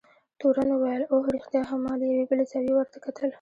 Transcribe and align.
تورن 0.39 0.69
وویل: 0.73 1.03
اوه، 1.13 1.27
رښتیا 1.35 1.61
هم، 1.69 1.79
ما 1.85 1.93
له 1.99 2.05
یوې 2.11 2.25
بلې 2.29 2.45
زاویې 2.51 2.73
ورته 2.75 2.97
کتل. 3.05 3.29